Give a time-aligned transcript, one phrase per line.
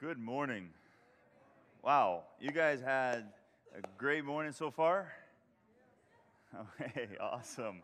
[0.00, 0.70] Good morning.
[1.84, 3.34] Wow, you guys had
[3.76, 5.12] a great morning so far?
[6.80, 7.82] Okay, awesome.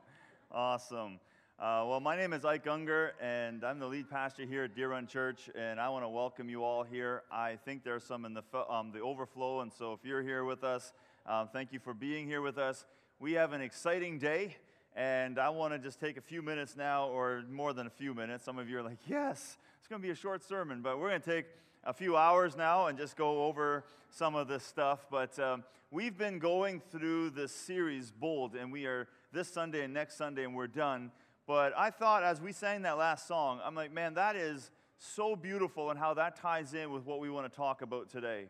[0.51, 1.21] Awesome.
[1.61, 4.89] Uh, well, my name is Ike Unger, and I'm the lead pastor here at Deer
[4.93, 7.23] Run Church, and I want to welcome you all here.
[7.31, 10.65] I think there's some in the, um, the overflow, and so if you're here with
[10.65, 10.95] us,
[11.27, 12.87] um, thank you for being here with us.
[13.21, 14.57] We have an exciting day,
[14.97, 18.15] and I want to just take a few minutes now, or more than a few
[18.15, 18.43] minutes.
[18.43, 21.11] Some of you are like, yes, it's going to be a short sermon, but we're
[21.11, 21.45] going to take
[21.87, 25.07] a few hours now and just go over some of this stuff.
[25.09, 29.95] But um, we've been going through this series, Bold, and we are this Sunday and
[29.95, 31.13] next Sunday, and we're done.
[31.47, 35.37] But I thought as we sang that last song, I'm like, man, that is so
[35.37, 38.47] beautiful and how that ties in with what we want to talk about today.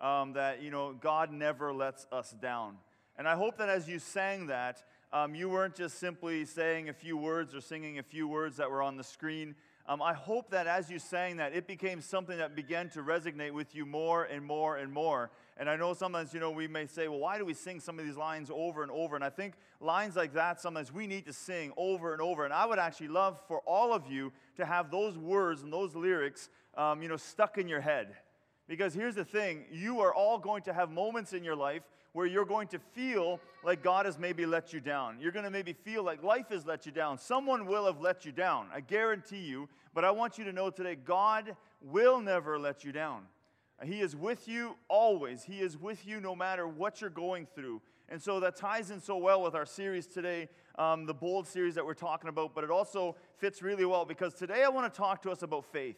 [0.00, 2.76] Um, that, you know, God never lets us down.
[3.18, 6.92] And I hope that as you sang that, um, you weren't just simply saying a
[6.92, 9.56] few words or singing a few words that were on the screen,
[9.88, 13.52] um, I hope that as you sang that, it became something that began to resonate
[13.52, 15.30] with you more and more and more.
[15.58, 17.98] And I know sometimes, you know, we may say, well, why do we sing some
[17.98, 19.14] of these lines over and over?
[19.14, 22.44] And I think lines like that, sometimes we need to sing over and over.
[22.44, 25.94] And I would actually love for all of you to have those words and those
[25.94, 28.16] lyrics, um, you know, stuck in your head.
[28.68, 32.26] Because here's the thing you are all going to have moments in your life where
[32.26, 35.18] you're going to feel like God has maybe let you down.
[35.20, 37.18] You're going to maybe feel like life has let you down.
[37.18, 39.68] Someone will have let you down, I guarantee you.
[39.92, 43.22] But I want you to know today God will never let you down.
[43.84, 47.82] He is with you always, He is with you no matter what you're going through.
[48.08, 51.74] And so that ties in so well with our series today, um, the bold series
[51.74, 54.96] that we're talking about, but it also fits really well because today I want to
[54.96, 55.96] talk to us about faith.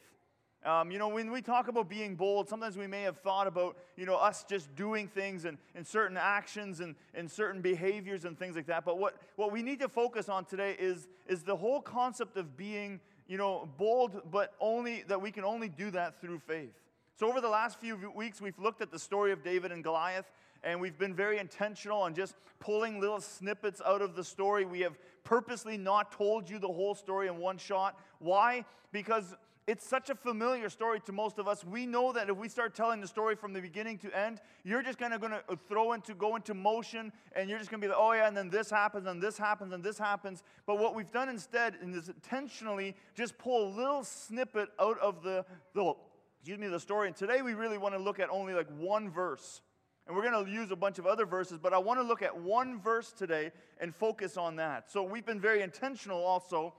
[0.65, 3.77] Um, you know, when we talk about being bold, sometimes we may have thought about,
[3.97, 8.37] you know, us just doing things and, and certain actions and, and certain behaviors and
[8.37, 8.85] things like that.
[8.85, 12.57] But what, what we need to focus on today is, is the whole concept of
[12.57, 16.75] being, you know, bold, but only that we can only do that through faith.
[17.15, 20.31] So over the last few weeks, we've looked at the story of David and Goliath,
[20.65, 24.65] and we've been very intentional on just pulling little snippets out of the story.
[24.65, 27.99] We have purposely not told you the whole story in one shot.
[28.19, 28.65] Why?
[28.91, 29.37] Because
[29.69, 31.63] it's such a familiar story to most of us.
[31.63, 34.81] We know that if we start telling the story from the beginning to end, you're
[34.83, 37.83] just kind of going to uh, throw into, go into motion, and you're just going
[37.83, 40.43] to be like, oh yeah, and then this happens, and this happens, and this happens.
[40.65, 45.45] But what we've done instead is intentionally just pull a little snippet out of the,
[45.75, 45.93] the
[46.41, 47.09] excuse me, the story.
[47.09, 49.61] And today we really want to look at only like one verse.
[50.07, 52.23] And we're going to use a bunch of other verses, but I want to look
[52.23, 54.91] at one verse today and focus on that.
[54.91, 56.73] So we've been very intentional also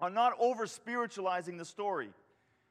[0.00, 2.10] on not over spiritualizing the story.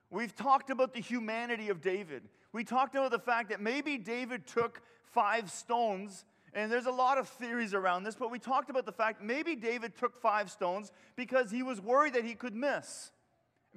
[0.10, 2.24] We've talked about the humanity of David.
[2.54, 4.82] We talked about the fact that maybe David took
[5.12, 8.92] five stones, and there's a lot of theories around this, but we talked about the
[8.92, 13.12] fact maybe David took five stones because he was worried that he could miss.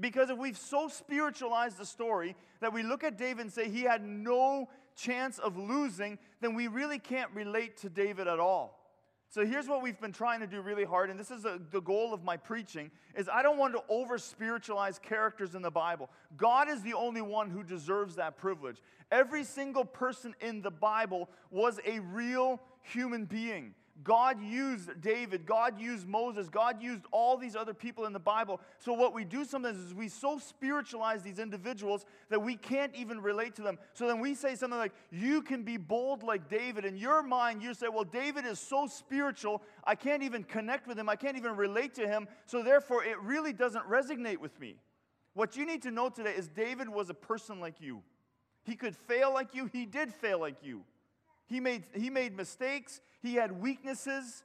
[0.01, 3.83] Because if we've so spiritualized the story that we look at David and say he
[3.83, 8.78] had no chance of losing, then we really can't relate to David at all.
[9.31, 11.83] So here's what we've been trying to do really hard, and this is a, the
[11.83, 16.09] goal of my preaching, is I don't want to over spiritualize characters in the Bible.
[16.39, 18.79] God is the only one who deserves that privilege.
[19.11, 23.75] Every single person in the Bible was a real human being.
[24.05, 28.61] God used David, God used Moses, God used all these other people in the Bible.
[28.79, 33.21] So, what we do sometimes is we so spiritualize these individuals that we can't even
[33.21, 33.79] relate to them.
[33.95, 36.85] So, then we say something like, You can be bold like David.
[36.85, 40.99] In your mind, you say, Well, David is so spiritual, I can't even connect with
[40.99, 42.29] him, I can't even relate to him.
[42.47, 44.77] So, therefore, it really doesn't resonate with me.
[45.35, 48.03] What you need to know today is David was a person like you.
[48.65, 50.85] He could fail like you, he did fail like you.
[51.49, 54.45] He made, he made mistakes, he had weaknesses.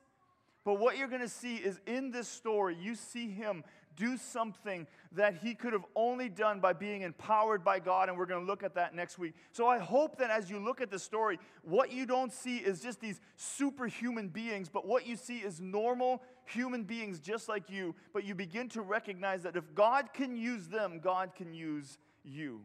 [0.66, 3.64] But what you're going to see is in this story, you see him
[3.96, 8.25] do something that he could have only done by being empowered by God, and we're
[8.25, 9.34] going to look at that next week.
[9.52, 12.80] So I hope that as you look at the story, what you don't see is
[12.80, 17.94] just these superhuman beings, but what you see is normal human beings just like you.
[18.13, 22.62] But you begin to recognize that if God can use them, God can use you.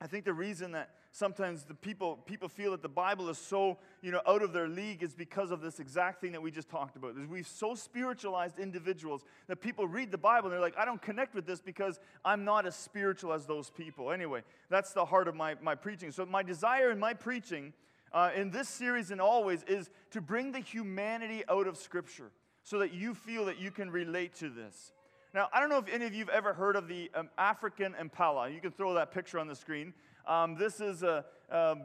[0.00, 3.78] I think the reason that sometimes the people, people feel that the Bible is so,
[4.02, 6.68] you know, out of their league is because of this exact thing that we just
[6.68, 7.14] talked about.
[7.30, 11.32] We've so spiritualized individuals that people read the Bible and they're like, I don't connect
[11.32, 14.10] with this because I'm not as spiritual as those people.
[14.10, 16.10] Anyway, that's the heart of my, my preaching.
[16.10, 17.72] So my desire in my preaching
[18.12, 22.32] uh, in this series and always is to bring the humanity out of Scripture
[22.64, 24.92] so that you feel that you can relate to this.
[25.32, 27.94] Now, I don't know if any of you have ever heard of the um, African
[28.00, 28.48] impala.
[28.50, 29.94] You can throw that picture on the screen.
[30.26, 31.76] Um, this is a, a,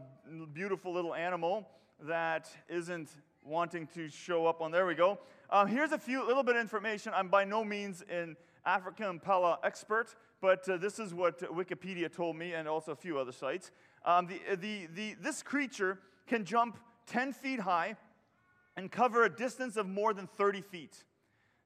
[0.54, 1.68] beautiful little animal
[2.04, 3.10] that isn't
[3.44, 4.72] wanting to show up on.
[4.72, 5.20] There we go.
[5.50, 7.12] Um, here's a few little bit of information.
[7.14, 12.38] I'm by no means an African impala expert, but uh, this is what Wikipedia told
[12.38, 13.72] me, and also a few other sites.
[14.06, 17.98] Um, the, uh, the, the, this creature can jump 10 feet high
[18.78, 21.04] and cover a distance of more than 30 feet.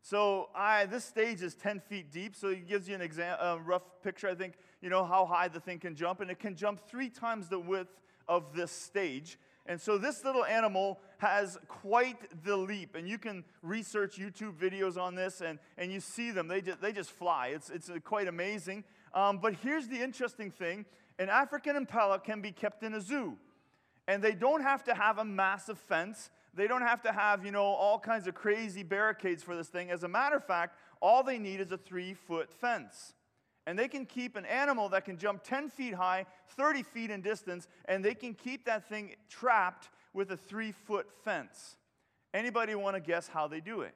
[0.02, 3.58] So I, this stage is 10 feet deep, so it gives you an exam, a
[3.58, 6.20] rough picture, I think, you know, how high the thing can jump.
[6.20, 9.40] And it can jump three times the width of this stage.
[9.66, 12.96] And so this little animal has quite the leap.
[12.96, 16.50] And you can research YouTube videos on this, and, and you see them.
[16.50, 17.54] They just, they just fly.
[17.56, 18.84] It's, it's quite amazing.
[19.14, 20.86] Um, but here's the interesting thing
[21.18, 23.38] an African impala can be kept in a zoo.
[24.10, 26.30] And they don't have to have a massive fence.
[26.54, 29.90] They don't have to have, you know, all kinds of crazy barricades for this thing.
[29.90, 33.14] As a matter of fact, all they need is a three foot fence.
[33.66, 36.26] And they can keep an animal that can jump 10 feet high,
[36.58, 41.08] 30 feet in distance, and they can keep that thing trapped with a three foot
[41.24, 41.78] fence.
[42.34, 43.94] Anybody want to guess how they do it?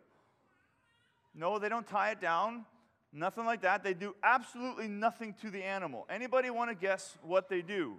[1.36, 2.66] No, they don't tie it down.
[3.14, 3.84] Nothing like that.
[3.84, 6.06] They do absolutely nothing to the animal.
[6.10, 7.98] Anybody want to guess what they do?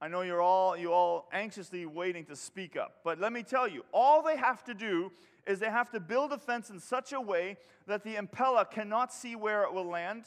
[0.00, 3.68] I know you're all you all anxiously waiting to speak up, but let me tell
[3.68, 5.12] you, all they have to do
[5.46, 7.56] is they have to build a fence in such a way
[7.86, 10.24] that the impala cannot see where it will land,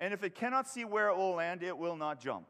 [0.00, 2.48] and if it cannot see where it will land, it will not jump.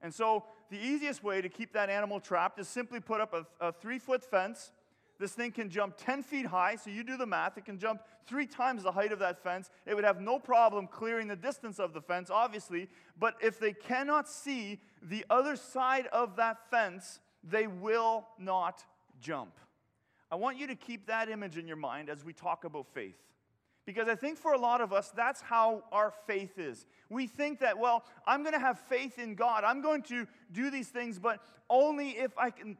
[0.00, 3.46] And so the easiest way to keep that animal trapped is simply put up a,
[3.66, 4.72] a three foot fence
[5.22, 7.56] this thing can jump 10 feet high, so you do the math.
[7.56, 9.70] It can jump three times the height of that fence.
[9.86, 12.88] It would have no problem clearing the distance of the fence, obviously.
[13.16, 18.84] But if they cannot see the other side of that fence, they will not
[19.20, 19.52] jump.
[20.32, 23.18] I want you to keep that image in your mind as we talk about faith.
[23.84, 26.86] Because I think for a lot of us, that's how our faith is.
[27.10, 29.62] We think that, well, I'm going to have faith in God.
[29.62, 32.78] I'm going to do these things, but only if I can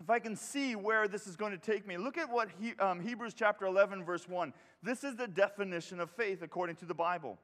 [0.00, 2.72] if I can see where this is going to take me, look at what he,
[2.78, 4.54] um, Hebrews chapter 11, verse 1.
[4.82, 7.38] This is the definition of faith according to the Bible.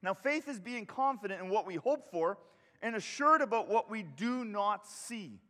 [0.00, 2.38] Now, faith is being confident in what we hope for
[2.82, 5.40] and assured about what we do not see.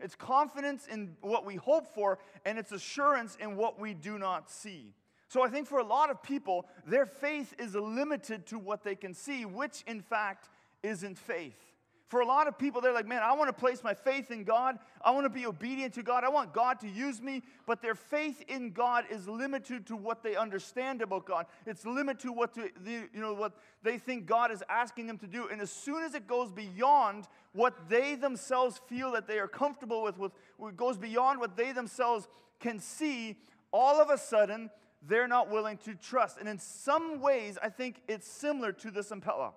[0.00, 4.50] It's confidence in what we hope for and it's assurance in what we do not
[4.50, 4.94] see.
[5.28, 8.94] So, I think for a lot of people, their faith is limited to what they
[8.94, 10.48] can see, which in fact
[10.84, 11.75] isn't faith.
[12.08, 14.44] For a lot of people, they're like, man, I want to place my faith in
[14.44, 14.78] God.
[15.04, 16.22] I want to be obedient to God.
[16.22, 17.42] I want God to use me.
[17.66, 21.46] But their faith in God is limited to what they understand about God.
[21.66, 25.18] It's limited to what, to, the, you know, what they think God is asking them
[25.18, 25.48] to do.
[25.50, 30.04] And as soon as it goes beyond what they themselves feel that they are comfortable
[30.04, 32.28] with, with it goes beyond what they themselves
[32.60, 33.36] can see,
[33.72, 34.70] all of a sudden,
[35.02, 36.38] they're not willing to trust.
[36.38, 39.54] And in some ways, I think it's similar to this impala.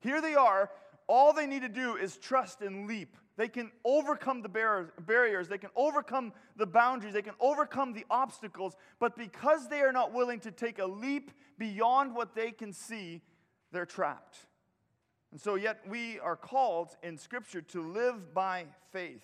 [0.00, 0.70] Here they are
[1.08, 3.16] all they need to do is trust and leap.
[3.36, 8.76] They can overcome the barriers, they can overcome the boundaries, they can overcome the obstacles,
[8.98, 13.22] but because they are not willing to take a leap beyond what they can see,
[13.72, 14.38] they're trapped.
[15.30, 19.22] And so, yet we are called in Scripture to live by faith.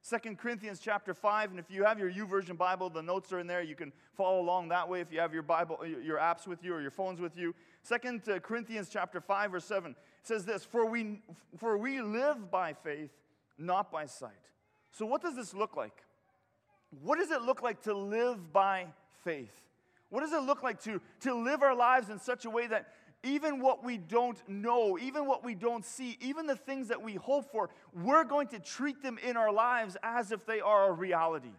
[0.00, 3.46] Second Corinthians chapter 5, and if you have your YouVersion Bible, the notes are in
[3.46, 3.62] there.
[3.62, 6.74] You can follow along that way if you have your Bible, your apps with you
[6.74, 7.54] or your phones with you.
[7.82, 11.20] Second uh, Corinthians chapter 5, or 7 says this for we,
[11.58, 13.10] for we live by faith,
[13.58, 14.30] not by sight.
[14.92, 16.04] So, what does this look like?
[17.02, 18.86] What does it look like to live by
[19.24, 19.62] faith?
[20.10, 22.88] What does it look like to, to live our lives in such a way that
[23.24, 27.14] even what we don't know, even what we don't see, even the things that we
[27.14, 30.92] hope for, we're going to treat them in our lives as if they are a
[30.92, 31.54] reality?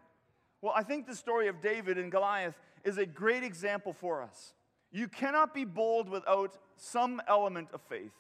[0.62, 4.54] Well, I think the story of David and Goliath is a great example for us.
[4.92, 8.12] You cannot be bold without some element of faith.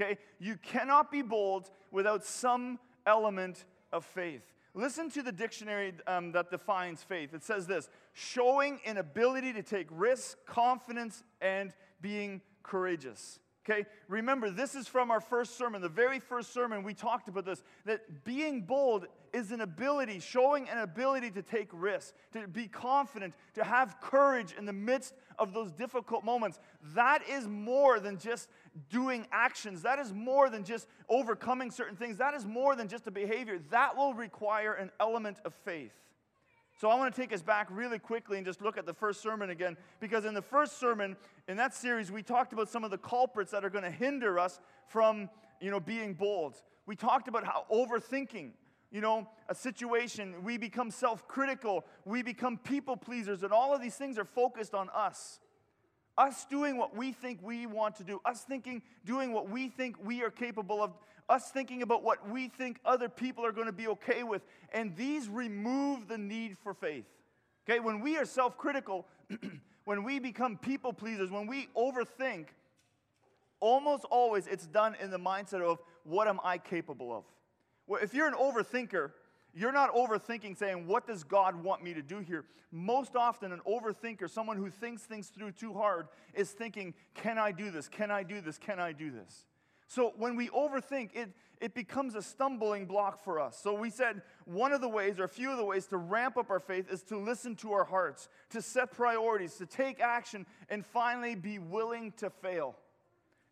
[0.00, 0.18] Okay?
[0.38, 4.42] You cannot be bold without some element of faith.
[4.72, 7.34] Listen to the dictionary um, that defines faith.
[7.34, 13.40] It says this showing an ability to take risks, confidence, and being courageous.
[13.68, 15.82] Okay, remember, this is from our first sermon.
[15.82, 20.68] The very first sermon, we talked about this that being bold is an ability, showing
[20.68, 25.52] an ability to take risks, to be confident, to have courage in the midst of
[25.52, 26.58] those difficult moments.
[26.94, 28.48] That is more than just
[28.90, 33.06] doing actions, that is more than just overcoming certain things, that is more than just
[33.06, 33.58] a behavior.
[33.70, 35.92] That will require an element of faith.
[36.80, 39.20] So I want to take us back really quickly and just look at the first
[39.20, 41.14] sermon again, because in the first sermon
[41.46, 44.38] in that series, we talked about some of the culprits that are going to hinder
[44.38, 45.28] us from,
[45.60, 46.56] you know, being bold.
[46.86, 48.52] We talked about how overthinking,
[48.90, 53.94] you know, a situation, we become self-critical, we become people pleasers, and all of these
[53.94, 55.40] things are focused on us.
[56.18, 59.96] Us doing what we think we want to do, us thinking, doing what we think
[60.04, 60.92] we are capable of
[61.30, 64.42] us thinking about what we think other people are going to be okay with.
[64.72, 67.04] And these remove the need for faith.
[67.64, 69.06] Okay, when we are self critical,
[69.84, 72.46] when we become people pleasers, when we overthink,
[73.60, 77.24] almost always it's done in the mindset of what am I capable of?
[77.90, 79.10] Well, if you're an overthinker,
[79.52, 82.44] you're not overthinking saying, What does God want me to do here?
[82.70, 87.50] Most often, an overthinker, someone who thinks things through too hard, is thinking, Can I
[87.50, 87.88] do this?
[87.88, 88.58] Can I do this?
[88.58, 89.44] Can I do this?
[89.88, 93.58] So when we overthink, it, it becomes a stumbling block for us.
[93.60, 96.36] So we said one of the ways, or a few of the ways, to ramp
[96.36, 100.46] up our faith is to listen to our hearts, to set priorities, to take action,
[100.68, 102.76] and finally be willing to fail.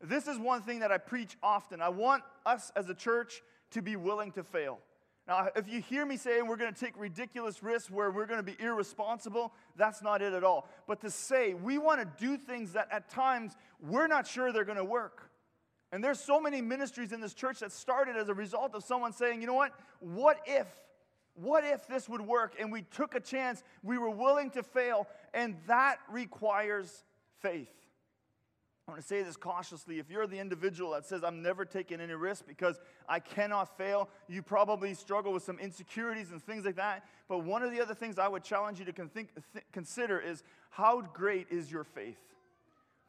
[0.00, 1.82] This is one thing that I preach often.
[1.82, 4.78] I want us as a church to be willing to fail.
[5.26, 8.44] Now, if you hear me saying we're going to take ridiculous risks where we're going
[8.44, 10.66] to be irresponsible, that's not it at all.
[10.86, 14.64] But to say we want to do things that at times we're not sure they're
[14.64, 15.30] going to work.
[15.92, 19.12] And there's so many ministries in this church that started as a result of someone
[19.12, 19.72] saying, you know what?
[20.00, 20.66] What if?
[21.34, 22.56] What if this would work?
[22.58, 27.04] And we took a chance, we were willing to fail, and that requires
[27.40, 27.68] faith.
[28.88, 29.98] I want to say this cautiously.
[29.98, 34.08] If you're the individual that says, I'm never taking any risk because I cannot fail,
[34.28, 37.04] you probably struggle with some insecurities and things like that.
[37.28, 39.28] But one of the other things I would challenge you to th-
[39.72, 42.16] consider is how great is your faith?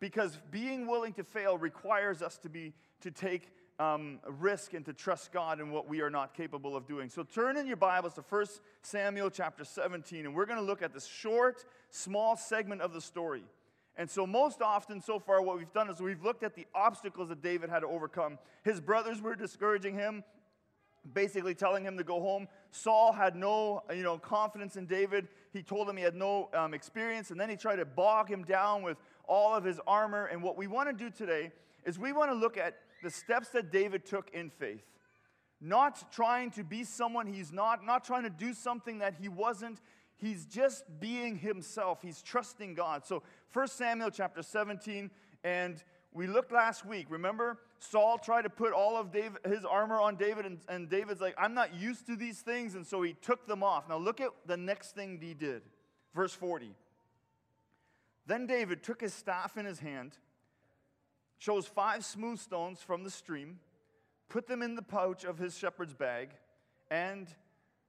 [0.02, 4.92] Because being willing to fail requires us to, be, to take um, risk and to
[4.92, 7.08] trust God in what we are not capable of doing.
[7.08, 8.46] So turn in your Bibles to 1
[8.82, 13.00] Samuel chapter 17, and we're going to look at this short, small segment of the
[13.00, 13.44] story.
[14.00, 17.27] And so, most often so far, what we've done is we've looked at the obstacles
[17.27, 18.39] that David had to overcome.
[18.63, 20.24] His brothers were discouraging him,
[21.13, 22.48] basically telling him to go home.
[22.72, 25.27] Saul had no you know, confidence in David.
[25.51, 28.46] He told him he had no um, experience, and then he tried to bog him
[28.46, 28.96] down with
[29.27, 30.27] all of his armor.
[30.27, 31.51] And what we want to do today
[31.84, 34.86] is we want to look at the steps that David took in faith.
[35.60, 39.82] Not trying to be someone he's not, not trying to do something that he wasn't.
[40.20, 42.01] He's just being himself.
[42.01, 43.06] He's trusting God.
[43.06, 45.10] So 1 Samuel chapter 17,
[45.44, 47.08] and we looked last week.
[47.10, 51.22] Remember, Saul tried to put all of David, his armor on David, and, and David's
[51.22, 53.89] like, I'm not used to these things, and so he took them off.
[53.89, 55.63] Now look at the next thing he did.
[56.13, 56.75] Verse 40.
[58.27, 60.13] Then David took his staff in his hand,
[61.39, 63.60] chose five smooth stones from the stream,
[64.29, 66.29] put them in the pouch of his shepherd's bag,
[66.91, 67.34] and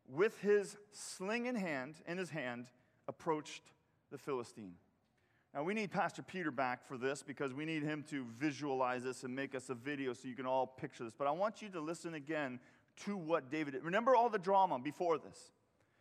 [0.08, 2.66] with his sling in hand, in his hand,
[3.06, 3.62] approached
[4.10, 4.76] the Philistine.
[5.54, 9.24] Now, we need Pastor Peter back for this because we need him to visualize this
[9.24, 11.12] and make us a video so you can all picture this.
[11.16, 12.60] But I want you to listen again
[13.04, 13.82] to what David did.
[13.82, 15.50] Remember all the drama before this.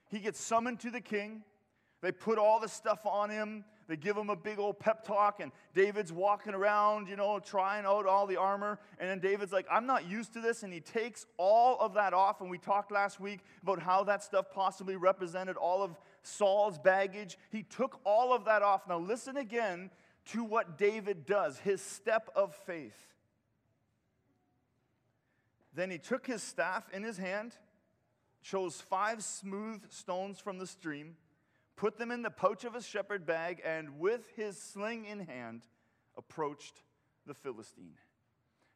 [0.10, 1.44] He gets summoned to the king,
[2.02, 3.66] they put all the stuff on him.
[3.88, 7.86] They give him a big old pep talk, and David's walking around, you know, trying
[7.86, 8.80] out all the armor.
[9.00, 10.64] And then David's like, I'm not used to this.
[10.64, 12.40] And he takes all of that off.
[12.40, 17.38] And we talked last week about how that stuff possibly represented all of Saul's baggage.
[17.52, 18.88] He took all of that off.
[18.88, 19.92] Now, listen again
[20.28, 22.98] to what David does, his step of faith.
[25.74, 27.54] Then he took his staff in his hand,
[28.42, 31.16] chose five smooth stones from the stream
[31.80, 35.62] put them in the pouch of his shepherd bag, and with his sling in hand,
[36.18, 36.82] approached
[37.26, 37.96] the Philistine.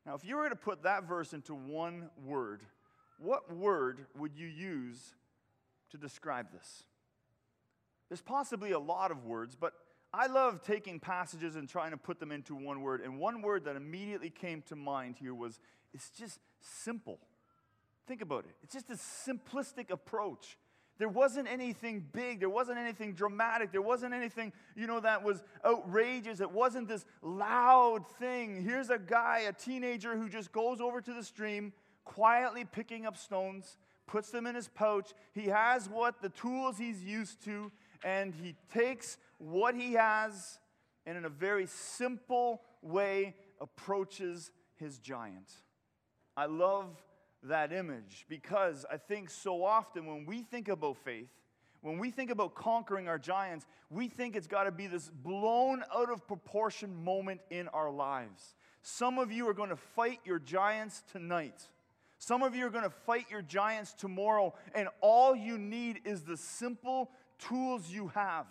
[0.06, 2.62] Now, if you were to put that verse into one word,
[3.20, 5.16] what word would you use
[5.92, 6.84] to describe this?
[8.14, 9.74] There's possibly a lot of words, but
[10.14, 13.02] I love taking passages and trying to put them into one word.
[13.02, 15.60] And one word that immediately came to mind here was
[15.96, 17.18] it's just simple.
[18.06, 18.56] Think about it.
[18.62, 20.60] It's just a simplistic approach.
[21.00, 22.40] There wasn't anything big.
[22.40, 23.72] There wasn't anything dramatic.
[23.72, 26.40] There wasn't anything, you know, that was outrageous.
[26.40, 28.64] It wasn't this loud thing.
[28.64, 31.74] Here's a guy, a teenager, who just goes over to the stream,
[32.06, 35.14] quietly picking up stones, puts them in his pouch.
[35.34, 37.72] He has what the tools he's used to,
[38.04, 40.60] and he takes what he has
[41.06, 45.52] and, in a very simple way, approaches his giant.
[46.36, 47.04] I love
[47.44, 51.30] that image because I think so often when we think about faith,
[51.82, 55.84] when we think about conquering our giants, we think it's got to be this blown
[55.94, 58.56] out of proportion moment in our lives.
[58.82, 61.68] Some of you are going to fight your giants tonight.
[62.20, 66.22] Some of you are going to fight your giants tomorrow, and all you need is
[66.22, 67.12] the simple
[67.48, 68.46] tools you have,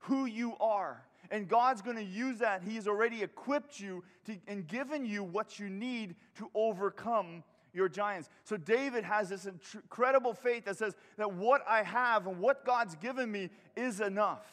[0.00, 1.02] who you are.
[1.30, 2.62] And God's going to use that.
[2.66, 8.28] He's already equipped you to, and given you what you need to overcome your giants.
[8.44, 12.96] So David has this incredible faith that says that what I have and what God's
[12.96, 14.46] given me is enough.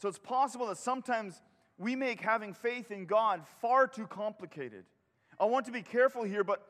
[0.00, 1.42] So it's possible that sometimes
[1.76, 4.84] we make having faith in God far too complicated.
[5.38, 6.66] I want to be careful here, but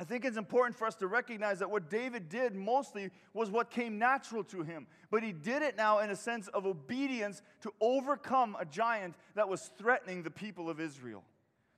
[0.00, 3.68] I think it's important for us to recognize that what David did mostly was what
[3.68, 4.86] came natural to him.
[5.10, 9.48] But he did it now in a sense of obedience to overcome a giant that
[9.48, 11.24] was threatening the people of Israel.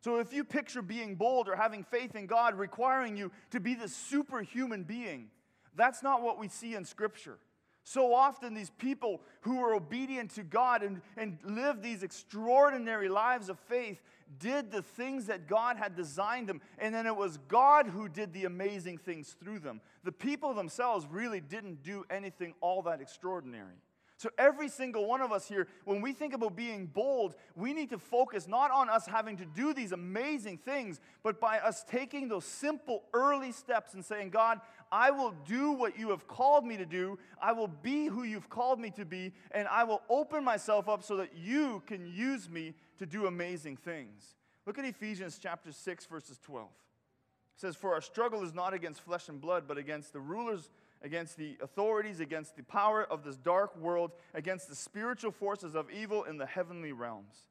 [0.02, 3.74] So if you picture being bold or having faith in God requiring you to be
[3.74, 5.30] this superhuman being,
[5.74, 7.38] that's not what we see in Scripture.
[7.84, 13.48] So often, these people who are obedient to God and, and live these extraordinary lives
[13.48, 14.00] of faith
[14.38, 18.32] did the things that God had designed them, and then it was God who did
[18.32, 19.80] the amazing things through them.
[20.04, 23.76] The people themselves really didn't do anything all that extraordinary.
[24.20, 27.88] So, every single one of us here, when we think about being bold, we need
[27.88, 32.28] to focus not on us having to do these amazing things, but by us taking
[32.28, 34.60] those simple early steps and saying, God,
[34.92, 37.18] I will do what you have called me to do.
[37.40, 41.02] I will be who you've called me to be, and I will open myself up
[41.02, 44.36] so that you can use me to do amazing things.
[44.66, 46.68] Look at Ephesians chapter 6, verses 12.
[46.68, 50.70] It says, For our struggle is not against flesh and blood, but against the rulers
[51.02, 55.90] against the authorities, against the power of this dark world, against the spiritual forces of
[55.90, 57.46] evil in the heavenly realms.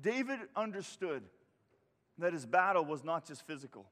[0.00, 1.22] David understood
[2.18, 3.86] that his battle was not just physical.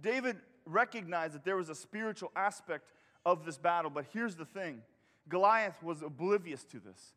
[0.00, 0.36] David
[0.66, 2.92] recognized that there was a spiritual aspect
[3.24, 4.82] of this battle, but here's the thing
[5.28, 7.14] Goliath was oblivious to this.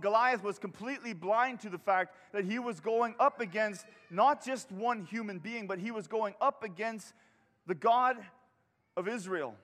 [0.00, 4.70] Goliath was completely blind to the fact that he was going up against not just
[4.70, 7.14] one human being, but he was going up against
[7.66, 8.16] the God
[8.96, 9.54] of Israel,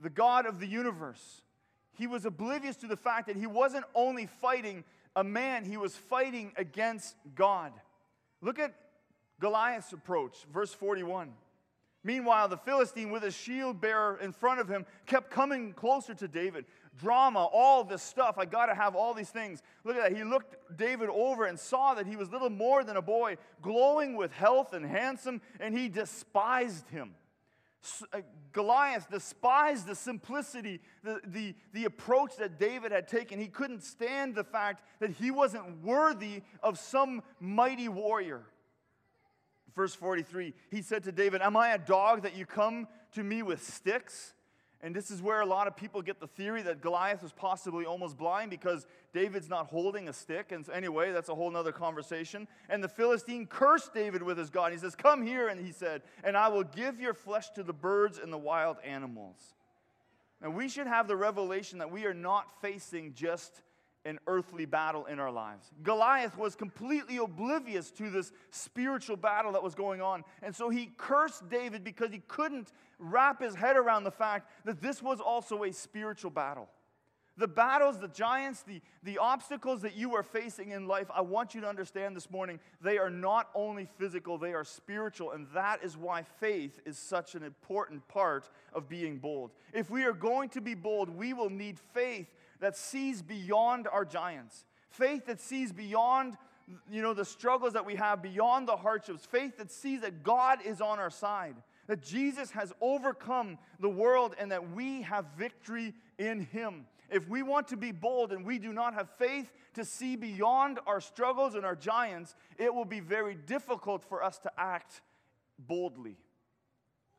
[0.00, 1.42] the God of the universe.
[1.98, 4.84] He was oblivious to the fact that he wasn't only fighting
[5.16, 7.72] a man, he was fighting against God.
[8.40, 8.72] Look at
[9.40, 11.32] Goliath's approach, verse 41.
[12.02, 16.28] Meanwhile, the Philistine, with his shield bearer in front of him, kept coming closer to
[16.28, 16.64] David.
[16.98, 18.36] Drama, all this stuff.
[18.38, 19.62] I got to have all these things.
[19.84, 20.16] Look at that.
[20.16, 24.16] He looked David over and saw that he was little more than a boy, glowing
[24.16, 27.14] with health and handsome, and he despised him.
[28.12, 28.20] Uh,
[28.52, 33.38] Goliath despised the simplicity, the, the, the approach that David had taken.
[33.38, 38.42] He couldn't stand the fact that he wasn't worthy of some mighty warrior.
[39.74, 43.42] Verse 43, he said to David, Am I a dog that you come to me
[43.42, 44.34] with sticks?
[44.82, 47.84] And this is where a lot of people get the theory that Goliath was possibly
[47.84, 50.52] almost blind because David's not holding a stick.
[50.52, 52.48] And anyway, that's a whole other conversation.
[52.70, 54.72] And the Philistine cursed David with his God.
[54.72, 57.74] He says, Come here, and he said, and I will give your flesh to the
[57.74, 59.54] birds and the wild animals.
[60.40, 63.60] Now, we should have the revelation that we are not facing just
[64.04, 65.70] an earthly battle in our lives.
[65.82, 70.24] Goliath was completely oblivious to this spiritual battle that was going on.
[70.42, 74.80] And so he cursed David because he couldn't wrap his head around the fact that
[74.80, 76.68] this was also a spiritual battle.
[77.36, 81.54] The battles, the giants, the, the obstacles that you are facing in life, I want
[81.54, 85.30] you to understand this morning, they are not only physical, they are spiritual.
[85.30, 89.52] And that is why faith is such an important part of being bold.
[89.72, 92.28] If we are going to be bold, we will need faith
[92.60, 96.36] that sees beyond our giants, faith that sees beyond
[96.90, 99.26] you know the struggles that we have beyond the hardships.
[99.26, 101.56] Faith that sees that god is on our side
[101.90, 106.86] that jesus has overcome the world and that we have victory in him.
[107.10, 110.78] If we want to be bold and we do not have faith to see beyond
[110.86, 115.00] our struggles and our giants it will be very difficult for us to act
[115.58, 116.16] boldly.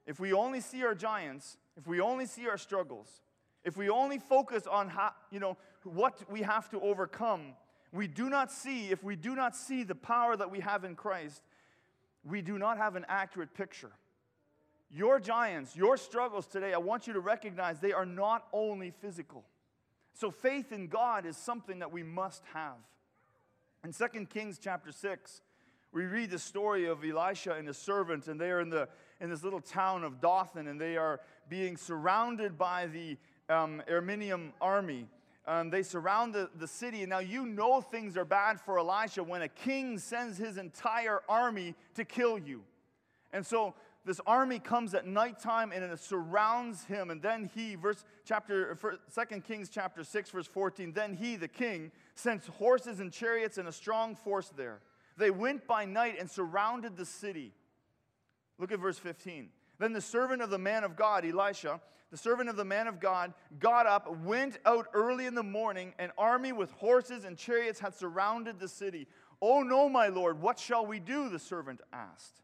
[0.08, 3.21] If we only see our giants if we only see our struggles
[3.63, 7.54] if we only focus on how, you know, what we have to overcome,
[7.91, 10.95] we do not see, if we do not see the power that we have in
[10.95, 11.41] Christ,
[12.24, 13.91] we do not have an accurate picture.
[14.89, 19.45] Your giants, your struggles today, I want you to recognize they are not only physical.
[20.13, 22.76] So faith in God is something that we must have.
[23.84, 25.41] In 2 Kings chapter 6,
[25.93, 28.88] we read the story of Elisha and his servant, and they are in, the,
[29.19, 31.19] in this little town of Dothan, and they are
[31.50, 33.17] being surrounded by the
[33.52, 35.08] um, Aramean army.
[35.48, 37.02] Um, they surround the, the city.
[37.02, 41.22] And now you know things are bad for Elisha when a king sends his entire
[41.28, 42.62] army to kill you.
[43.34, 43.74] And so
[44.06, 47.10] this army comes at nighttime and it surrounds him.
[47.10, 51.92] And then he, verse chapter, Second Kings chapter 6, verse 14, then he, the king,
[52.16, 54.80] sent horses and chariots and a strong force there.
[55.18, 57.52] They went by night and surrounded the city.
[58.58, 59.50] Look at verse 15.
[59.80, 63.00] Then the servant of the man of God, Elisha, the servant of the man of
[63.00, 65.93] God, got up, went out early in the morning.
[65.97, 69.08] An army with horses and chariots had surrounded the city.
[69.41, 71.30] Oh, no, my Lord, what shall we do?
[71.30, 72.41] The servant asked.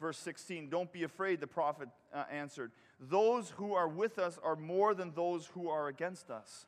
[0.00, 2.72] Verse 16 Don't be afraid, the prophet uh, answered.
[2.98, 6.64] Those who are with us are more than those who are against us.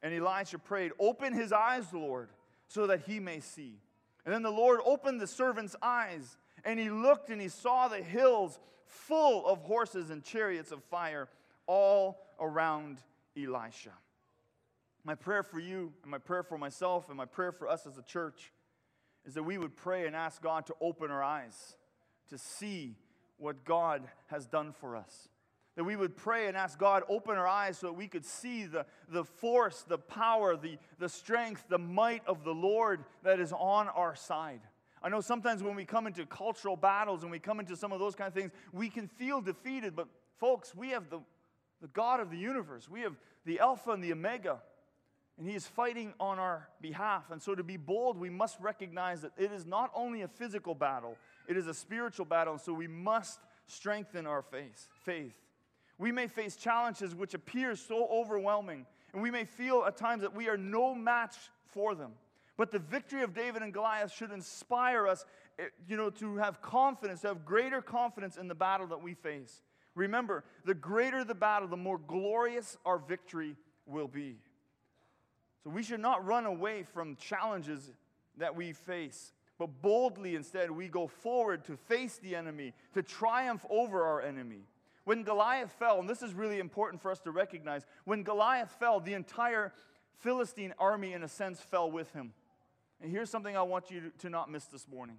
[0.00, 2.28] And Elisha prayed, Open his eyes, Lord,
[2.68, 3.80] so that he may see.
[4.24, 8.02] And then the Lord opened the servant's eyes, and he looked and he saw the
[8.02, 11.28] hills full of horses and chariots of fire
[11.66, 12.98] all around
[13.36, 13.92] Elisha.
[15.04, 17.98] My prayer for you, and my prayer for myself, and my prayer for us as
[17.98, 18.52] a church
[19.26, 21.76] is that we would pray and ask God to open our eyes
[22.30, 22.96] to see
[23.36, 25.28] what God has done for us.
[25.76, 28.64] That we would pray and ask God, open our eyes so that we could see
[28.64, 33.52] the, the force, the power, the, the strength, the might of the Lord that is
[33.52, 34.60] on our side.
[35.02, 37.98] I know sometimes when we come into cultural battles and we come into some of
[37.98, 39.94] those kind of things, we can feel defeated.
[39.96, 41.20] But folks, we have the,
[41.84, 44.62] the God of the universe, we have the Alpha and the Omega.
[45.36, 47.24] And he is fighting on our behalf.
[47.30, 50.74] And so, to be bold, we must recognize that it is not only a physical
[50.74, 52.54] battle, it is a spiritual battle.
[52.54, 54.88] And so, we must strengthen our faith.
[55.02, 55.34] faith.
[55.98, 60.34] We may face challenges which appear so overwhelming, and we may feel at times that
[60.34, 62.12] we are no match for them.
[62.56, 65.26] But the victory of David and Goliath should inspire us,
[65.58, 69.12] eh, you know, to have confidence, to have greater confidence in the battle that we
[69.12, 69.60] face.
[69.94, 74.36] Remember, the greater the battle, the more glorious our victory will be.
[75.62, 77.90] So we should not run away from challenges
[78.38, 83.64] that we face, but boldly instead we go forward to face the enemy, to triumph
[83.70, 84.66] over our enemy.
[85.04, 89.00] When Goliath fell, and this is really important for us to recognize, when Goliath fell,
[89.00, 89.72] the entire
[90.20, 92.32] Philistine army, in a sense, fell with him.
[93.00, 95.18] And here's something I want you to not miss this morning.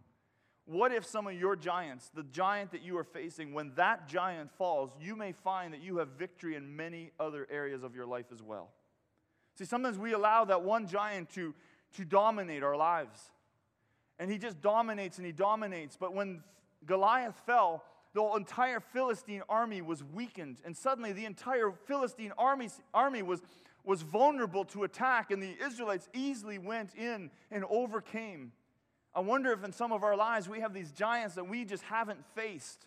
[0.66, 4.52] What if some of your giants, the giant that you are facing, when that giant
[4.58, 8.26] falls, you may find that you have victory in many other areas of your life
[8.32, 8.72] as well?
[9.58, 11.54] See, sometimes we allow that one giant to,
[11.98, 13.32] to dominate our lives.
[14.18, 15.98] And he just dominates and he dominates.
[15.98, 16.42] But when
[16.86, 20.62] Goliath fell, the entire Philistine army was weakened.
[20.66, 23.42] And suddenly the entire Philistine army, army was,
[23.84, 25.32] was vulnerable to attack.
[25.32, 28.52] And the Israelites easily went in and overcame.
[29.16, 31.84] I wonder if in some of our lives we have these giants that we just
[31.84, 32.86] haven't faced.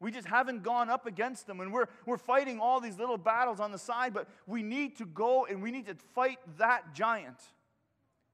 [0.00, 1.60] We just haven't gone up against them.
[1.60, 5.06] And we're, we're fighting all these little battles on the side, but we need to
[5.06, 7.38] go and we need to fight that giant.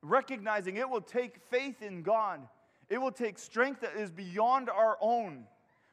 [0.02, 2.40] Recognizing it will take faith in God,
[2.88, 5.44] it will take strength that is beyond our own.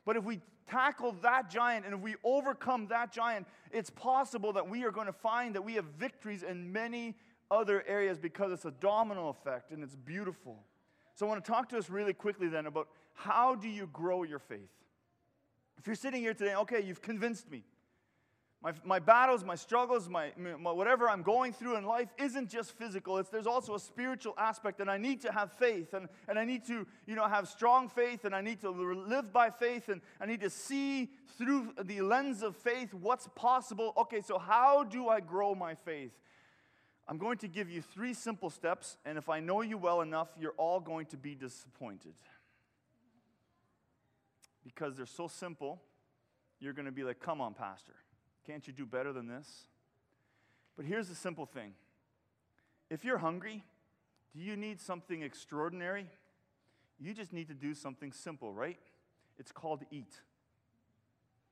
[0.05, 4.67] But if we tackle that giant and if we overcome that giant, it's possible that
[4.67, 7.15] we are going to find that we have victories in many
[7.51, 10.57] other areas because it's a domino effect and it's beautiful.
[11.17, 14.21] So I want to talk to us really quickly then about how do you grow
[14.21, 14.69] your faith?
[15.79, 17.63] If you're sitting here today, okay, you've convinced me.
[18.61, 22.77] My, my battles, my struggles, my, my, whatever I'm going through in life isn't just
[22.77, 23.17] physical.
[23.17, 26.45] It's, there's also a spiritual aspect, and I need to have faith, and, and I
[26.45, 30.01] need to you know, have strong faith, and I need to live by faith, and
[30.21, 33.91] I need to see through the lens of faith what's possible.
[33.97, 36.11] Okay, so how do I grow my faith?
[37.07, 40.27] I'm going to give you three simple steps, and if I know you well enough,
[40.37, 42.13] you're all going to be disappointed
[44.67, 45.81] because they're so simple,
[46.59, 47.93] you're going to be like, come on, Pastor.
[48.45, 49.67] Can't you do better than this?
[50.75, 51.73] But here's the simple thing
[52.89, 53.63] if you're hungry,
[54.35, 56.07] do you need something extraordinary?
[56.99, 58.79] You just need to do something simple, right?
[59.37, 60.13] It's called eat.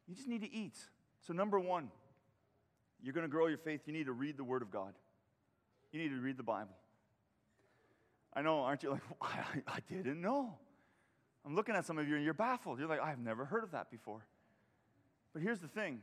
[0.07, 0.77] You just need to eat.
[1.21, 1.91] So, number one,
[3.01, 4.93] you're going to grow your faith, you need to read the Word of God.
[5.95, 6.75] You need to read the Bible.
[8.33, 10.57] I know, aren't you like, I, I didn't know.
[11.45, 12.79] I'm looking at some of you and you're baffled.
[12.79, 14.25] You're like, I've never heard of that before.
[15.31, 16.01] But here's the thing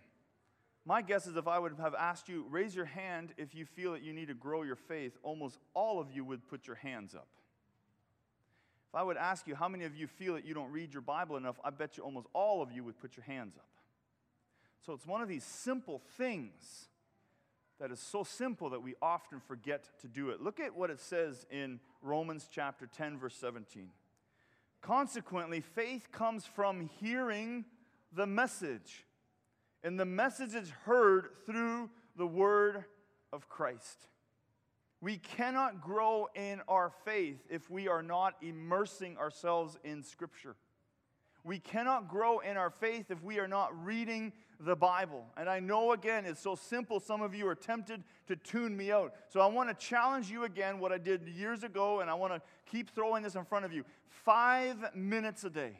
[0.87, 3.93] my guess is if I would have asked you, raise your hand if you feel
[3.93, 7.15] that you need to grow your faith, almost all of you would put your hands
[7.15, 7.29] up.
[8.89, 11.03] If I would ask you how many of you feel that you don't read your
[11.03, 13.69] Bible enough, I bet you almost all of you would put your hands up.
[14.87, 16.89] So it's one of these simple things
[17.81, 20.41] that is so simple that we often forget to do it.
[20.41, 23.89] Look at what it says in Romans chapter 10, verse 17.
[24.81, 27.65] Consequently, faith comes from hearing
[28.13, 29.05] the message,
[29.83, 32.85] and the message is heard through the word
[33.33, 34.09] of Christ.
[35.01, 40.55] We cannot grow in our faith if we are not immersing ourselves in Scripture.
[41.43, 44.33] We cannot grow in our faith if we are not reading
[44.65, 45.25] the Bible.
[45.37, 48.93] And I know, again, it's so simple, some of you are tempted to tune me
[48.93, 49.15] out.
[49.29, 52.33] So I want to challenge you again, what I did years ago, and I want
[52.33, 53.85] to keep throwing this in front of you.
[54.09, 55.79] Five minutes a day.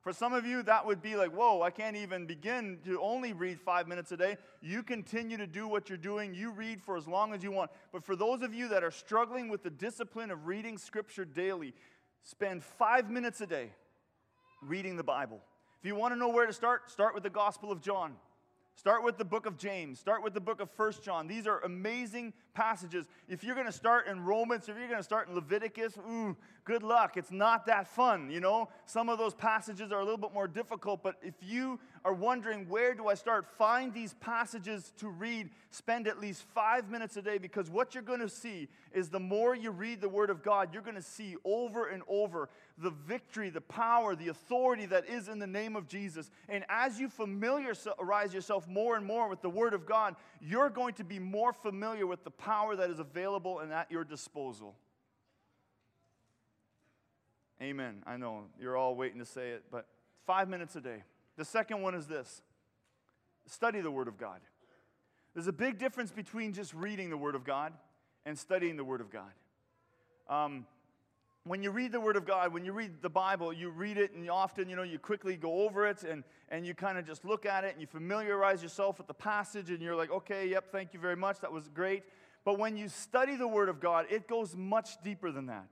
[0.00, 3.34] For some of you, that would be like, whoa, I can't even begin to only
[3.34, 4.38] read five minutes a day.
[4.62, 6.32] You continue to do what you're doing.
[6.32, 7.70] You read for as long as you want.
[7.92, 11.74] But for those of you that are struggling with the discipline of reading Scripture daily,
[12.22, 13.72] spend five minutes a day
[14.62, 15.42] reading the Bible.
[15.80, 18.12] If you want to know where to start, start with the Gospel of John.
[18.80, 19.98] Start with the book of James.
[19.98, 21.26] Start with the book of First John.
[21.26, 23.04] These are amazing passages.
[23.28, 26.36] If you're going to start in Romans, if you're going to start in Leviticus, ooh,
[26.64, 27.16] good luck.
[27.16, 28.70] It's not that fun, you know?
[28.86, 32.68] Some of those passages are a little bit more difficult, but if you are wondering
[32.68, 35.50] where do I start, find these passages to read.
[35.70, 39.20] Spend at least five minutes a day because what you're going to see is the
[39.20, 42.48] more you read the Word of God, you're going to see over and over
[42.82, 46.30] the victory, the power, the authority that is in the name of Jesus.
[46.48, 50.94] And as you familiarize yourself more and more with the Word of God, you're going
[50.94, 54.74] to be more familiar with the power that is available and at your disposal.
[57.62, 58.02] Amen.
[58.06, 59.86] I know you're all waiting to say it, but
[60.26, 61.02] five minutes a day.
[61.36, 62.42] The second one is this
[63.46, 64.40] study the Word of God.
[65.34, 67.72] There's a big difference between just reading the Word of God
[68.24, 69.32] and studying the Word of God.
[70.28, 70.66] Um,
[71.44, 74.12] when you read the Word of God, when you read the Bible, you read it
[74.12, 77.24] and often, you know, you quickly go over it and, and you kind of just
[77.24, 80.70] look at it and you familiarize yourself with the passage and you're like, okay, yep,
[80.70, 82.02] thank you very much, that was great.
[82.44, 85.66] But when you study the Word of God, it goes much deeper than that.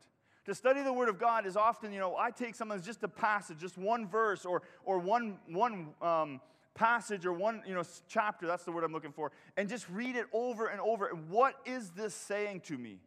[0.47, 3.03] To study the Word of God is often, you know, I take something that's just
[3.03, 6.41] a passage, just one verse or, or one, one um,
[6.79, 10.17] passage or one, you know, chapter, that's the word I'm looking for, and just read
[10.17, 11.09] it over and over.
[11.09, 13.01] And what is this saying to me?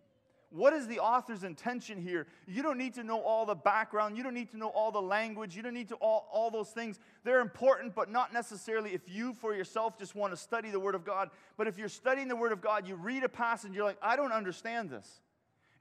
[0.51, 2.27] What is the author's intention here?
[2.45, 4.17] You don't need to know all the background.
[4.17, 5.55] You don't need to know all the language.
[5.55, 6.99] You don't need to all, all those things.
[7.23, 10.93] They're important, but not necessarily if you for yourself just want to study the Word
[10.93, 11.29] of God.
[11.55, 14.17] But if you're studying the Word of God, you read a passage, you're like, I
[14.17, 15.21] don't understand this.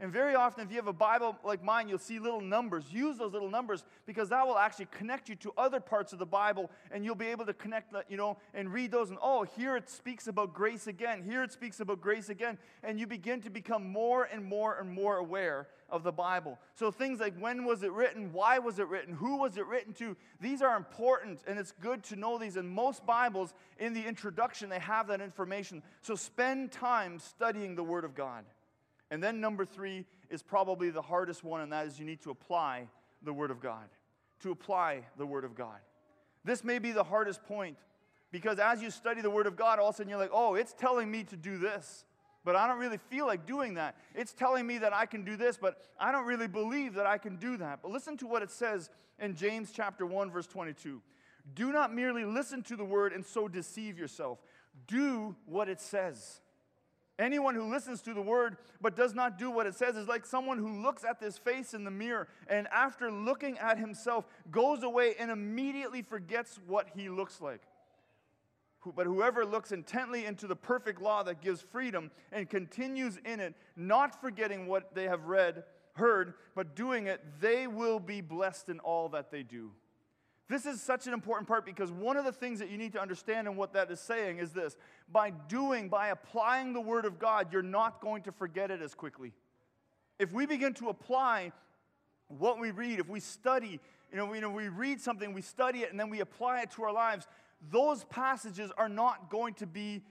[0.01, 2.87] And very often, if you have a Bible like mine, you'll see little numbers.
[2.91, 6.25] Use those little numbers because that will actually connect you to other parts of the
[6.25, 9.11] Bible, and you'll be able to connect, you know, and read those.
[9.11, 11.23] And oh, here it speaks about grace again.
[11.23, 12.57] Here it speaks about grace again.
[12.83, 16.59] And you begin to become more and more and more aware of the Bible.
[16.77, 18.33] So things like when was it written?
[18.33, 19.13] Why was it written?
[19.15, 20.17] Who was it written to?
[20.41, 22.57] These are important, and it's good to know these.
[22.57, 25.83] And most Bibles, in the introduction, they have that information.
[26.01, 28.47] So spend time studying the Word of God.
[29.11, 32.31] And then number three is probably the hardest one, and that is you need to
[32.31, 32.88] apply
[33.23, 33.88] the Word of God.
[34.40, 35.79] To apply the Word of God.
[36.44, 37.77] This may be the hardest point
[38.31, 40.55] because as you study the Word of God, all of a sudden you're like, oh,
[40.55, 42.05] it's telling me to do this,
[42.44, 43.96] but I don't really feel like doing that.
[44.14, 47.18] It's telling me that I can do this, but I don't really believe that I
[47.18, 47.81] can do that.
[47.83, 51.03] But listen to what it says in James chapter 1, verse 22.
[51.55, 54.38] Do not merely listen to the Word and so deceive yourself,
[54.87, 56.40] do what it says.
[57.21, 60.25] Anyone who listens to the word but does not do what it says is like
[60.25, 64.83] someone who looks at this face in the mirror and after looking at himself goes
[64.83, 67.61] away and immediately forgets what he looks like.
[68.97, 73.55] But whoever looks intently into the perfect law that gives freedom and continues in it,
[73.77, 78.81] not forgetting what they have read, heard, but doing it, they will be blessed in
[78.81, 79.73] all that they do.
[80.51, 83.01] This is such an important part because one of the things that you need to
[83.01, 84.77] understand and what that is saying is this
[85.13, 88.93] by doing, by applying the Word of God, you're not going to forget it as
[88.93, 89.33] quickly.
[90.19, 91.53] If we begin to apply
[92.27, 93.79] what we read, if we study,
[94.11, 96.63] you know, we, you know, we read something, we study it, and then we apply
[96.63, 97.29] it to our lives,
[97.71, 100.03] those passages are not going to be,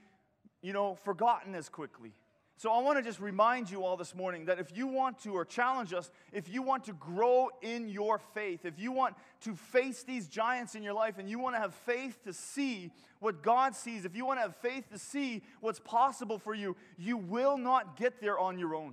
[0.62, 2.14] you know, forgotten as quickly.
[2.60, 5.32] So I want to just remind you all this morning that if you want to,
[5.32, 9.54] or challenge us, if you want to grow in your faith, if you want to
[9.54, 13.42] face these giants in your life and you want to have faith to see what
[13.42, 17.16] God sees, if you want to have faith to see what's possible for you, you
[17.16, 18.92] will not get there on your own.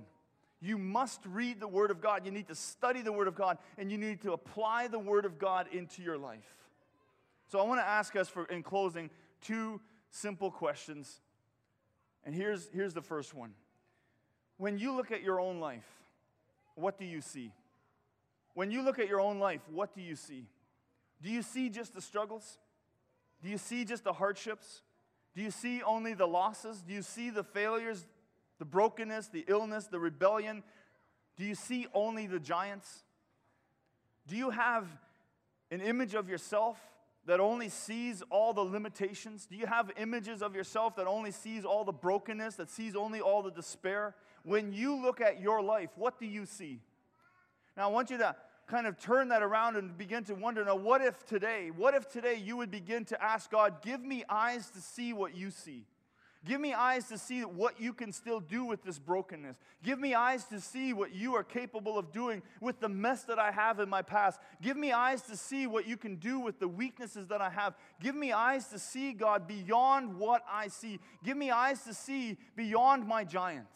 [0.62, 2.24] You must read the Word of God.
[2.24, 5.26] You need to study the Word of God, and you need to apply the Word
[5.26, 6.54] of God into your life.
[7.52, 9.10] So I want to ask us for, in closing,
[9.42, 9.78] two
[10.08, 11.20] simple questions
[12.28, 13.54] and here's, here's the first one.
[14.58, 15.86] When you look at your own life,
[16.74, 17.54] what do you see?
[18.52, 20.44] When you look at your own life, what do you see?
[21.22, 22.58] Do you see just the struggles?
[23.42, 24.82] Do you see just the hardships?
[25.34, 26.82] Do you see only the losses?
[26.86, 28.06] Do you see the failures,
[28.58, 30.64] the brokenness, the illness, the rebellion?
[31.38, 33.04] Do you see only the giants?
[34.26, 34.86] Do you have
[35.70, 36.78] an image of yourself
[37.28, 39.44] that only sees all the limitations?
[39.44, 43.20] Do you have images of yourself that only sees all the brokenness, that sees only
[43.20, 44.14] all the despair?
[44.44, 46.80] When you look at your life, what do you see?
[47.76, 48.34] Now, I want you to
[48.66, 52.08] kind of turn that around and begin to wonder now, what if today, what if
[52.08, 55.84] today you would begin to ask God, give me eyes to see what you see?
[56.44, 59.58] Give me eyes to see what you can still do with this brokenness.
[59.82, 63.40] Give me eyes to see what you are capable of doing with the mess that
[63.40, 64.38] I have in my past.
[64.62, 67.74] Give me eyes to see what you can do with the weaknesses that I have.
[68.00, 71.00] Give me eyes to see, God, beyond what I see.
[71.24, 73.66] Give me eyes to see beyond my giant.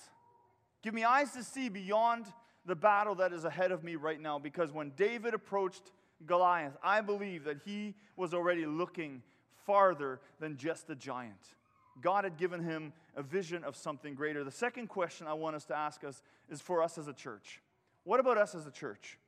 [0.82, 2.26] Give me eyes to see beyond
[2.64, 4.38] the battle that is ahead of me right now.
[4.38, 5.90] Because when David approached
[6.26, 9.22] Goliath, I believe that he was already looking
[9.66, 11.54] farther than just the giant.
[12.02, 14.44] God had given him a vision of something greater.
[14.44, 17.60] The second question I want us to ask us is for us as a church.
[18.04, 19.18] What about us as a church?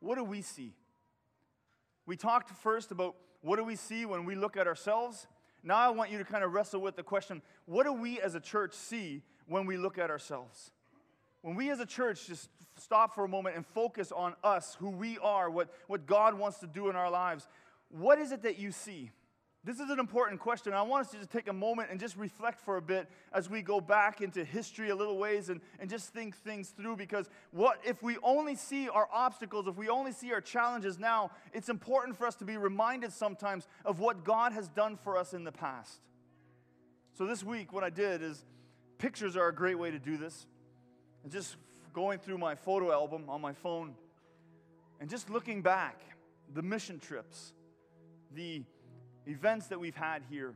[0.00, 0.74] What do we see?
[2.04, 5.26] We talked first about what do we see when we look at ourselves.
[5.62, 8.34] Now I want you to kind of wrestle with the question what do we as
[8.34, 10.70] a church see when we look at ourselves?
[11.42, 14.90] When we as a church just stop for a moment and focus on us, who
[14.90, 17.48] we are, what, what God wants to do in our lives,
[17.88, 19.10] what is it that you see?
[19.66, 20.72] This is an important question.
[20.72, 23.50] I want us to just take a moment and just reflect for a bit as
[23.50, 26.94] we go back into history a little ways and, and just think things through.
[26.94, 31.32] Because what if we only see our obstacles, if we only see our challenges now,
[31.52, 35.34] it's important for us to be reminded sometimes of what God has done for us
[35.34, 35.98] in the past.
[37.18, 38.44] So this week, what I did is
[38.98, 40.46] pictures are a great way to do this.
[41.24, 41.56] And just
[41.92, 43.96] going through my photo album on my phone
[45.00, 46.02] and just looking back,
[46.54, 47.52] the mission trips,
[48.32, 48.62] the
[49.26, 50.54] events that we've had here,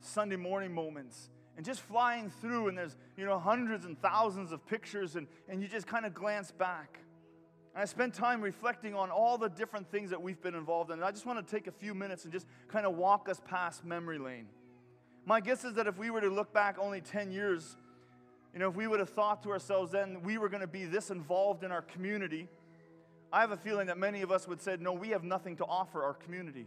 [0.00, 4.66] Sunday morning moments, and just flying through, and there's, you know, hundreds and thousands of
[4.66, 7.00] pictures, and, and you just kind of glance back.
[7.74, 10.94] And I spent time reflecting on all the different things that we've been involved in.
[10.94, 13.40] And I just want to take a few minutes and just kind of walk us
[13.46, 14.46] past memory lane.
[15.24, 17.76] My guess is that if we were to look back only 10 years,
[18.52, 20.84] you know, if we would have thought to ourselves then we were going to be
[20.84, 22.48] this involved in our community,
[23.32, 25.64] I have a feeling that many of us would say, no, we have nothing to
[25.64, 26.66] offer our community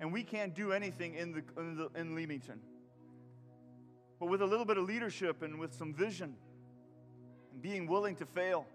[0.00, 2.60] and we can't do anything in, the, in, the, in Leamington.
[4.20, 6.34] But with a little bit of leadership and with some vision
[7.52, 8.66] and being willing to fail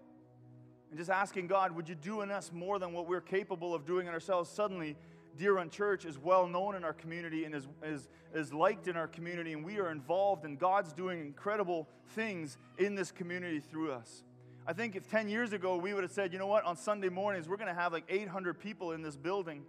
[0.90, 3.84] and just asking God, would you do in us more than what we're capable of
[3.84, 4.48] doing in ourselves?
[4.48, 4.96] Suddenly,
[5.36, 8.96] Deer Run Church is well known in our community and is, is, is liked in
[8.96, 13.92] our community, and we are involved, and God's doing incredible things in this community through
[13.92, 14.22] us.
[14.66, 17.08] I think if 10 years ago we would have said, you know what, on Sunday
[17.08, 19.64] mornings we're going to have like 800 people in this building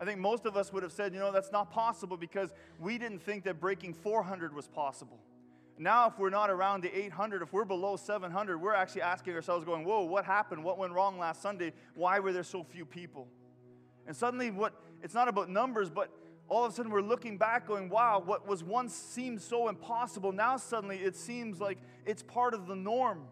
[0.00, 2.98] I think most of us would have said, you know, that's not possible because we
[2.98, 5.18] didn't think that breaking 400 was possible.
[5.78, 9.64] Now, if we're not around the 800, if we're below 700, we're actually asking ourselves,
[9.64, 10.64] going, whoa, what happened?
[10.64, 11.72] What went wrong last Sunday?
[11.94, 13.28] Why were there so few people?
[14.06, 16.10] And suddenly, what it's not about numbers, but
[16.48, 20.32] all of a sudden we're looking back going, wow, what was once seemed so impossible,
[20.32, 23.24] now suddenly it seems like it's part of the norm.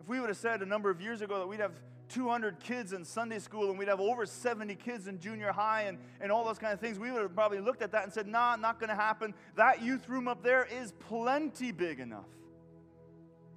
[0.00, 2.92] If we would have said a number of years ago that we'd have 200 kids
[2.92, 6.44] in Sunday school and we'd have over 70 kids in junior high and, and all
[6.44, 8.78] those kind of things, we would have probably looked at that and said, nah, not
[8.78, 9.32] going to happen.
[9.56, 12.28] That youth room up there is plenty big enough.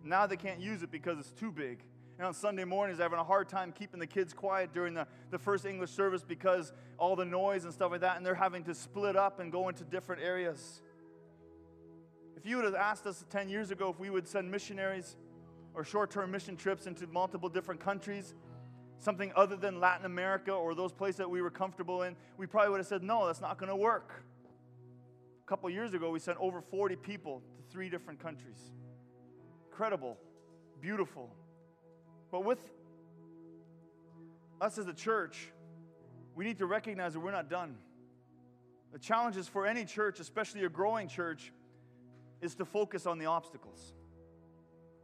[0.03, 1.79] Now they can't use it because it's too big.
[2.17, 5.39] And on Sunday mornings, having a hard time keeping the kids quiet during the, the
[5.39, 8.75] first English service because all the noise and stuff like that, and they're having to
[8.75, 10.81] split up and go into different areas.
[12.37, 15.15] If you would have asked us 10 years ago if we would send missionaries
[15.73, 18.35] or short term mission trips into multiple different countries,
[19.03, 22.71] something other than Latin America or those places that we were comfortable in, we probably
[22.71, 24.23] would have said, no, that's not going to work.
[25.45, 28.71] A couple years ago, we sent over 40 people to three different countries.
[29.69, 30.17] Incredible,
[30.81, 31.29] beautiful.
[32.31, 32.59] But with
[34.61, 35.49] us as a church,
[36.35, 37.75] we need to recognize that we're not done.
[38.93, 41.51] The challenges for any church, especially a growing church,
[42.41, 43.93] is to focus on the obstacles.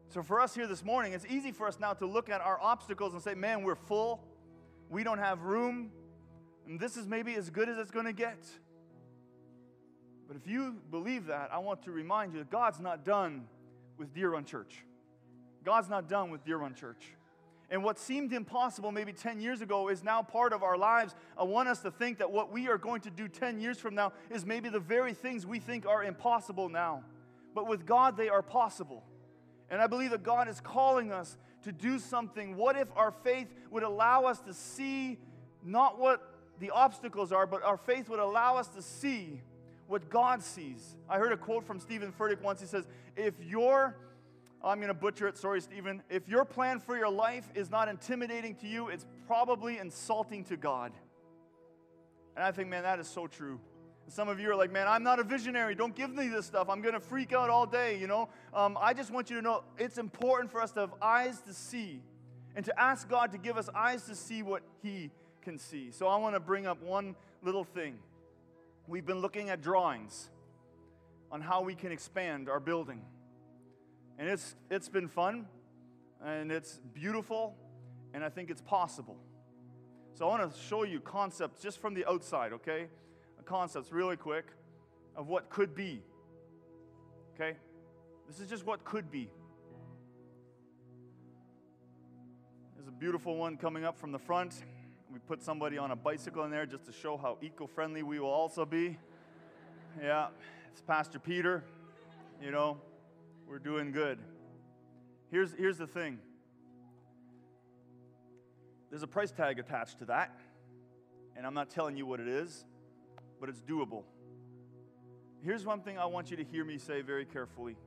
[0.09, 2.59] So, for us here this morning, it's easy for us now to look at our
[2.59, 4.23] obstacles and say, man, we're full.
[4.89, 5.91] We don't have room.
[6.67, 8.39] And this is maybe as good as it's going to get.
[10.27, 13.45] But if you believe that, I want to remind you that God's not done
[13.97, 14.83] with Deer Run Church.
[15.63, 17.13] God's not done with Deer Run Church.
[17.69, 21.13] And what seemed impossible maybe 10 years ago is now part of our lives.
[21.37, 23.93] I want us to think that what we are going to do 10 years from
[23.93, 27.03] now is maybe the very things we think are impossible now.
[27.53, 29.03] But with God, they are possible.
[29.71, 32.55] And I believe that God is calling us to do something.
[32.55, 35.17] What if our faith would allow us to see
[35.63, 36.21] not what
[36.59, 39.41] the obstacles are, but our faith would allow us to see
[39.87, 40.95] what God sees?
[41.09, 42.61] I heard a quote from Steven Furtick once.
[42.61, 43.95] He says, If your
[44.63, 46.03] I'm going to butcher it, sorry, Steven.
[46.09, 50.57] If your plan for your life is not intimidating to you, it's probably insulting to
[50.57, 50.91] God.
[52.35, 53.59] And I think, man, that is so true.
[54.09, 55.75] Some of you are like, man, I'm not a visionary.
[55.75, 56.67] Don't give me this stuff.
[56.69, 58.29] I'm going to freak out all day, you know?
[58.53, 61.53] Um, I just want you to know it's important for us to have eyes to
[61.53, 62.01] see
[62.55, 65.91] and to ask God to give us eyes to see what He can see.
[65.91, 67.99] So I want to bring up one little thing.
[68.87, 70.29] We've been looking at drawings
[71.31, 73.01] on how we can expand our building.
[74.17, 75.45] And it's, it's been fun,
[76.25, 77.55] and it's beautiful,
[78.13, 79.17] and I think it's possible.
[80.15, 82.87] So I want to show you concepts just from the outside, okay?
[83.49, 84.45] Concepts really quick
[85.15, 86.03] of what could be.
[87.33, 87.57] Okay?
[88.27, 89.27] This is just what could be.
[92.75, 94.63] There's a beautiful one coming up from the front.
[95.11, 98.19] We put somebody on a bicycle in there just to show how eco friendly we
[98.19, 98.99] will also be.
[99.99, 100.27] Yeah,
[100.71, 101.63] it's Pastor Peter.
[102.39, 102.77] You know,
[103.47, 104.19] we're doing good.
[105.31, 106.19] Here's, here's the thing
[108.91, 110.39] there's a price tag attached to that,
[111.35, 112.65] and I'm not telling you what it is,
[113.39, 114.03] but it's doable.
[115.41, 117.77] Here's one thing I want you to hear me say very carefully.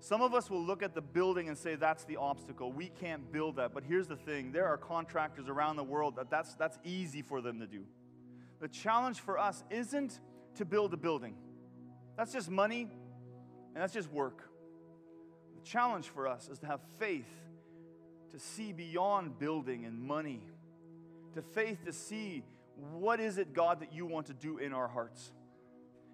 [0.00, 2.72] Some of us will look at the building and say that's the obstacle.
[2.72, 3.72] We can't build that.
[3.72, 7.40] But here's the thing there are contractors around the world that that's, that's easy for
[7.40, 7.84] them to do.
[8.60, 10.20] The challenge for us isn't
[10.56, 11.34] to build a building,
[12.16, 12.88] that's just money
[13.74, 14.48] and that's just work.
[15.56, 17.28] The challenge for us is to have faith
[18.30, 20.42] to see beyond building and money,
[21.34, 22.44] to faith to see
[22.76, 25.32] what is it, God, that you want to do in our hearts.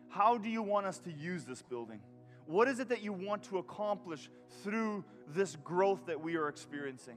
[0.08, 2.00] How do you want us to use this building?
[2.46, 4.28] What is it that you want to accomplish
[4.64, 7.16] through this growth that we are experiencing?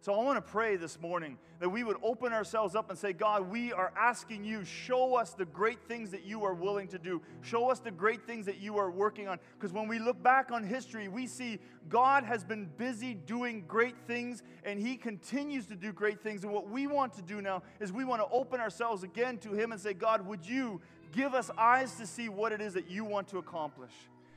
[0.00, 3.12] So I want to pray this morning that we would open ourselves up and say,
[3.12, 6.98] God, we are asking you, show us the great things that you are willing to
[7.00, 7.20] do.
[7.42, 9.40] Show us the great things that you are working on.
[9.58, 13.96] Because when we look back on history, we see God has been busy doing great
[14.06, 16.44] things and he continues to do great things.
[16.44, 19.52] And what we want to do now is we want to open ourselves again to
[19.52, 20.80] him and say, God, would you
[21.10, 23.92] give us eyes to see what it is that you want to accomplish?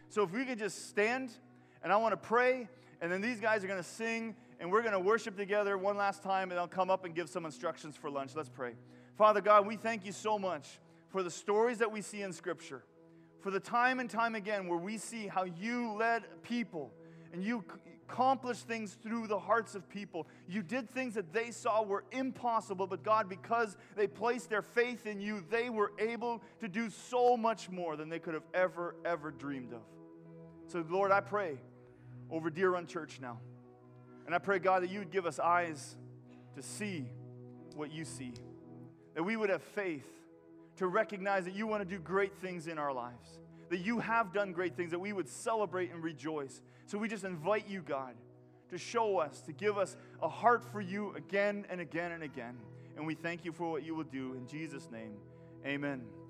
[0.09, 1.29] So if we could just stand,
[1.83, 2.67] and I want to pray,
[2.99, 5.97] and then these guys are going to sing, and we're going to worship together one
[5.97, 8.35] last time, and I'll come up and give some instructions for lunch.
[8.35, 8.73] Let's pray.
[9.17, 12.83] Father God, we thank you so much for the stories that we see in Scripture,
[13.41, 16.93] for the time and time again where we see how you led people
[17.33, 17.65] and you
[18.07, 20.27] accomplished things through the hearts of people.
[20.47, 25.07] You did things that they saw were impossible, but God, because they placed their faith
[25.07, 28.95] in you, they were able to do so much more than they could have ever,
[29.05, 29.81] ever dreamed of.
[30.67, 31.57] So, Lord, I pray
[32.29, 33.39] over Deer Run Church now.
[34.31, 35.97] And I pray, God, that you would give us eyes
[36.55, 37.03] to see
[37.75, 38.31] what you see,
[39.13, 40.07] that we would have faith
[40.77, 44.31] to recognize that you want to do great things in our lives, that you have
[44.31, 46.61] done great things, that we would celebrate and rejoice.
[46.85, 48.13] So we just invite you, God,
[48.69, 52.55] to show us, to give us a heart for you again and again and again.
[52.95, 54.31] And we thank you for what you will do.
[54.35, 55.17] In Jesus' name,
[55.65, 56.20] amen.